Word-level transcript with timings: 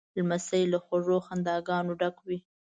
لمسی 0.15 0.63
له 0.71 0.77
خوږو 0.85 1.17
خنداګانو 1.27 1.91
ډک 1.99 2.15
وي. 2.27 2.37